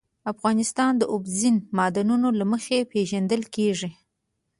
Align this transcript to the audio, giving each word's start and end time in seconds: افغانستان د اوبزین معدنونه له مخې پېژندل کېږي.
افغانستان 0.33 0.91
د 0.97 1.03
اوبزین 1.13 1.55
معدنونه 1.77 2.27
له 2.39 2.45
مخې 2.53 2.79
پېژندل 2.91 3.41
کېږي. 3.55 3.89